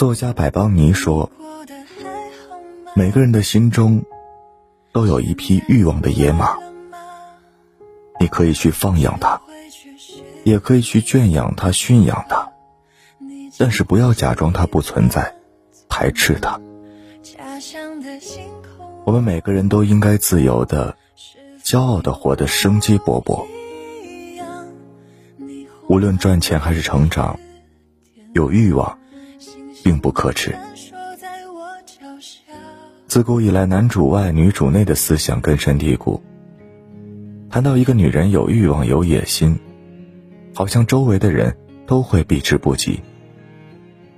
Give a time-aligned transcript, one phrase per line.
[0.00, 1.30] 作家百邦尼说
[2.96, 4.02] ：“每个人的心中
[4.92, 6.56] 都有一匹欲望的野马，
[8.18, 9.38] 你可以去放养它，
[10.42, 12.50] 也可以去圈养它、驯养它，
[13.58, 15.34] 但是不要假装它不存在，
[15.90, 16.58] 排斥它。
[19.04, 20.96] 我们每个人都应该自由的、
[21.62, 23.44] 骄傲的活得生机勃勃。
[25.88, 27.38] 无论赚钱还是成长，
[28.32, 28.96] 有欲望。”
[29.82, 30.54] 并不可耻。
[33.06, 36.22] 自古以来，男主外女主内的思想根深蒂固。
[37.50, 39.58] 谈到一个女人有欲望、有野心，
[40.54, 41.56] 好像周围的人
[41.86, 43.00] 都会避之不及。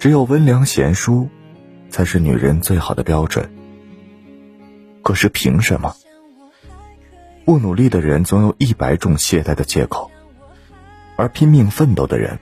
[0.00, 1.28] 只有温良贤淑，
[1.88, 3.48] 才是女人最好的标准。
[5.02, 5.94] 可是凭什么？
[7.44, 10.10] 不努力的人总有一百种懈怠的借口，
[11.16, 12.38] 而拼命奋斗的人，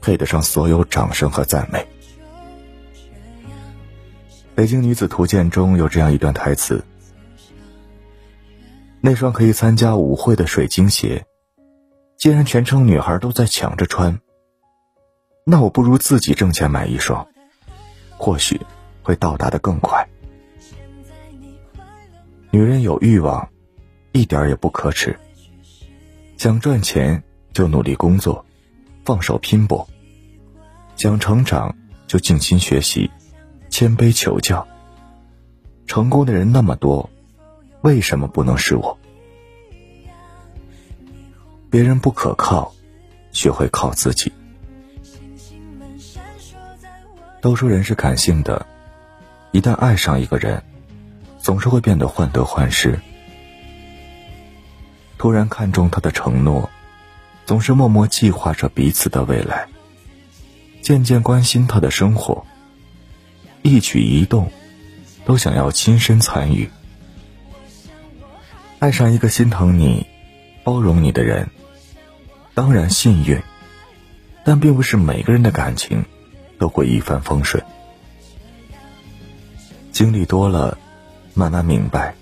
[0.00, 1.78] 配得上所有掌声和赞美。
[4.54, 6.84] 《北京女子图鉴》中有这样一段台词
[9.02, 11.26] ：“那双可以参加舞会的水晶鞋，
[12.16, 14.20] 既然全城女孩都在抢着穿，
[15.44, 17.26] 那我不如自己挣钱买一双，
[18.16, 18.60] 或许
[19.02, 20.08] 会到达的更快。”
[22.52, 23.48] 女人有欲望，
[24.12, 25.18] 一点也不可耻。
[26.36, 27.20] 想赚钱
[27.52, 28.46] 就努力工作，
[29.04, 29.84] 放手拼搏；
[30.94, 31.74] 想成长
[32.06, 33.10] 就静心学习。
[33.74, 34.64] 谦卑求教。
[35.88, 37.10] 成功的人那么多，
[37.80, 38.96] 为什么不能是我？
[41.70, 42.72] 别人不可靠，
[43.32, 44.32] 学会靠自己。
[47.40, 48.64] 都说人是感性的，
[49.50, 50.62] 一旦爱上一个人，
[51.40, 53.00] 总是会变得患得患失。
[55.18, 56.70] 突然看中他的承诺，
[57.44, 59.66] 总是默默计划着彼此的未来，
[60.80, 62.46] 渐渐关心他的生活。
[63.66, 64.52] 一举一动，
[65.24, 66.68] 都想要亲身参与。
[68.78, 70.06] 爱上一个心疼你、
[70.62, 71.48] 包容你的人，
[72.52, 73.40] 当然幸运，
[74.44, 76.04] 但并不是每个人的感情
[76.58, 77.64] 都会一帆风顺。
[79.92, 80.76] 经历多了，
[81.32, 82.14] 慢慢明白，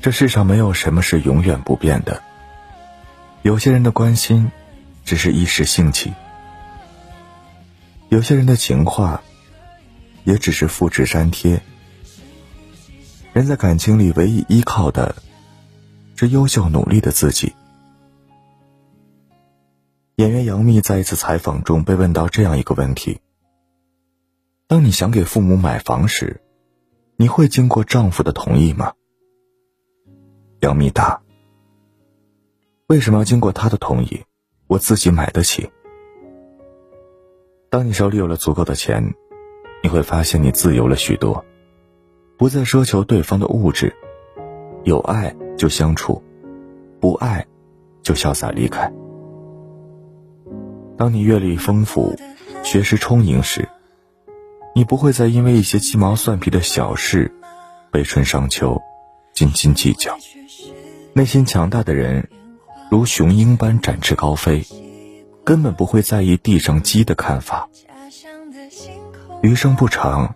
[0.00, 2.22] 这世上没有什么是永远不变的。
[3.42, 4.50] 有些人的关心，
[5.04, 6.10] 只是一时兴起；
[8.08, 9.22] 有些人的情话。
[10.24, 11.62] 也只是复制粘贴。
[13.32, 15.14] 人在感情里唯一依靠的，
[16.16, 17.52] 是优秀努力的自己。
[20.16, 23.20] 演员杨幂在一次采访中被问到这样一个问题：
[24.68, 26.40] 当你想给父母买房时，
[27.16, 28.92] 你会经过丈夫的同意吗？
[30.60, 31.20] 杨幂答
[32.86, 34.22] ：“为什么要经过他的同意？
[34.68, 35.68] 我自己买得起。
[37.68, 39.14] 当你手里有了足够的钱。”
[39.84, 41.44] 你会发现你自由了许多，
[42.38, 43.94] 不再奢求对方的物质，
[44.84, 46.22] 有爱就相处，
[47.00, 47.46] 不爱
[48.02, 48.90] 就潇洒离开。
[50.96, 52.16] 当你阅历丰富，
[52.62, 53.68] 学识充盈时，
[54.74, 57.30] 你不会再因为一些鸡毛蒜皮的小事，
[57.92, 58.80] 悲春伤秋，
[59.34, 60.16] 斤斤计较。
[61.12, 62.30] 内心强大的人，
[62.90, 64.64] 如雄鹰般展翅高飞，
[65.44, 67.68] 根本不会在意地上鸡的看法。
[69.44, 70.34] 余生不长，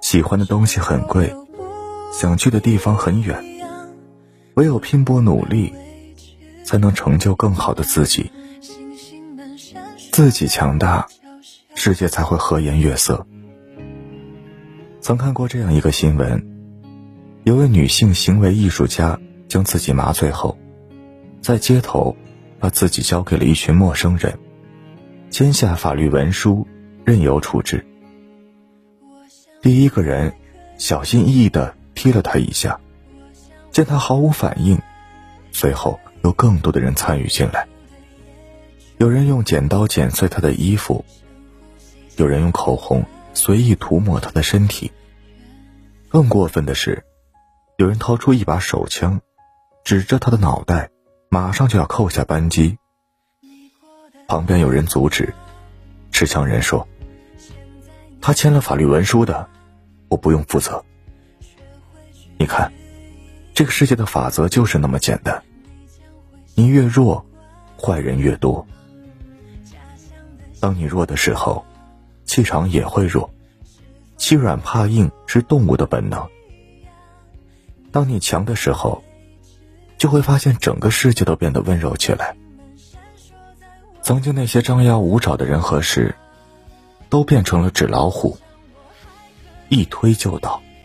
[0.00, 1.30] 喜欢的东西很贵，
[2.14, 3.44] 想去的地方很远，
[4.54, 5.70] 唯有拼搏努力，
[6.64, 8.32] 才能成就更好的自己。
[10.12, 11.06] 自己强大，
[11.74, 13.26] 世界才会和颜悦色。
[15.02, 16.42] 曾看过这样一个新闻：
[17.44, 20.56] 有位女性行为艺术家将自己麻醉后，
[21.42, 22.16] 在街头
[22.58, 24.38] 把自己交给了一群陌生人，
[25.28, 26.66] 签下法律文书，
[27.04, 27.86] 任由处置。
[29.62, 30.32] 第一个人
[30.78, 32.78] 小心翼翼地踢了他一下，
[33.72, 34.80] 见他毫无反应，
[35.52, 37.66] 随后有更多的人参与进来。
[38.98, 41.04] 有人用剪刀剪碎他的衣服，
[42.16, 43.04] 有人用口红
[43.34, 44.92] 随意涂抹他的身体。
[46.08, 47.04] 更过分的是，
[47.76, 49.20] 有人掏出一把手枪，
[49.84, 50.90] 指着他的脑袋，
[51.28, 52.78] 马上就要扣下扳机。
[54.28, 55.34] 旁边有人阻止，
[56.12, 56.88] 持枪人说
[58.26, 59.48] ：“他签了法律文书的。”
[60.10, 60.84] 我不用负责。
[62.38, 62.72] 你看，
[63.54, 65.44] 这个世界的法则就是那么简单。
[66.56, 67.24] 你越弱，
[67.80, 68.66] 坏人越多。
[70.58, 71.64] 当你弱的时候，
[72.24, 73.30] 气场也会弱。
[74.16, 76.26] 欺软怕硬是动物的本能。
[77.92, 79.04] 当你强的时候，
[79.98, 82.36] 就会发现整个世界都变得温柔起来。
[84.02, 86.16] 曾经那些张牙舞爪的人和事，
[87.08, 88.36] 都变成了纸老虎，
[89.68, 90.60] 一推就倒。